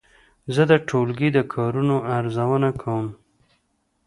[0.55, 3.07] زه د ټولګي د کارونو ارزونه کوم.